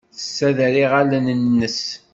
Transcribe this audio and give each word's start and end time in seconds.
Tessader 0.17 0.73
iɣallen-nnes. 0.83 1.79